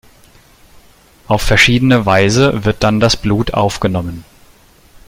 Auf 1.27 1.43
verschiedene 1.43 2.07
Weise 2.07 2.65
wird 2.65 2.81
dann 2.81 2.99
das 2.99 3.15
Blut 3.15 3.53
aufgenommen. 3.53 4.25